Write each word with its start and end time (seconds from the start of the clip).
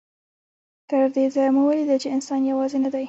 تر 0.89 1.05
دې 1.15 1.25
ځایه 1.35 1.51
مو 1.55 1.61
ولیدل 1.67 1.97
چې 2.03 2.09
انسان 2.15 2.41
یوازې 2.51 2.77
نه 2.85 2.89
دی. 2.93 2.99